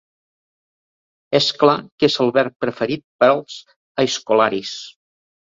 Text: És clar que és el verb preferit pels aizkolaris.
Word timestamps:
És 1.39 1.49
clar 1.63 1.75
que 1.99 2.09
és 2.13 2.15
el 2.25 2.33
verb 2.39 2.57
preferit 2.65 3.05
pels 3.25 3.61
aizkolaris. 4.07 4.75